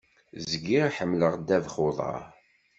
Zgiɣ 0.49 0.85
ḥemmleɣ 0.97 1.33
ddabex 1.35 1.75
uḍaṛ. 1.87 2.21